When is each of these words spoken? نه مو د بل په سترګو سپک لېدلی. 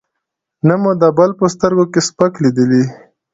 نه 0.67 0.75
مو 0.81 0.91
د 1.01 1.03
بل 1.17 1.31
په 1.39 1.45
سترګو 1.53 1.85
سپک 2.07 2.33
لېدلی. 2.43 2.83